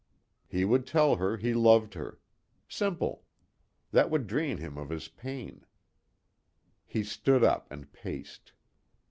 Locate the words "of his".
4.75-5.07